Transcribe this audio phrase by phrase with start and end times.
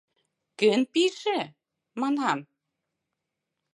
[0.59, 1.39] Кӧн пийже,
[1.99, 2.39] манам?